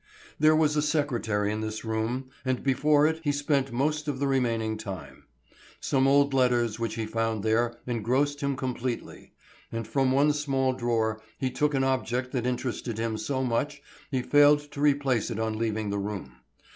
There 0.39 0.55
was 0.55 0.75
a 0.75 0.81
secretary 0.81 1.51
in 1.51 1.61
this 1.61 1.85
room 1.85 2.31
and 2.43 2.63
before 2.63 3.05
it 3.05 3.21
he 3.23 3.31
spent 3.31 3.71
most 3.71 4.07
of 4.07 4.17
the 4.17 4.25
remaining 4.25 4.75
time. 4.75 5.25
Some 5.79 6.07
old 6.07 6.33
letters 6.33 6.79
which 6.79 6.95
he 6.95 7.05
found 7.05 7.43
there 7.43 7.75
engrossed 7.85 8.41
him 8.41 8.55
completely, 8.55 9.33
and 9.71 9.87
from 9.87 10.11
one 10.11 10.33
small 10.33 10.73
drawer 10.73 11.21
he 11.37 11.51
took 11.51 11.75
an 11.75 11.83
object 11.83 12.31
that 12.31 12.47
interested 12.47 12.97
him 12.97 13.15
so 13.15 13.43
much 13.43 13.83
he 14.09 14.23
failed 14.23 14.71
to 14.71 14.81
replace 14.81 15.29
it 15.29 15.37
on 15.37 15.59
leaving 15.59 15.91
the 15.91 15.99
room. 15.99 16.31